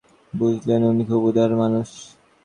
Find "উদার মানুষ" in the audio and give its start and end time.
1.23-1.89